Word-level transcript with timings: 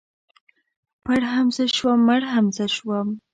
ـ 0.51 1.03
پړ 1.03 1.21
هم 1.33 1.47
زه 1.57 1.63
شوم 1.77 1.97
مړ 2.07 2.21
هم 2.33 2.45
زه 2.57 2.65
شوم. 2.75 3.07